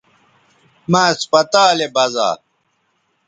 مہ 0.91 1.01
اسپتالے 1.13 1.87
بزا 1.95 2.29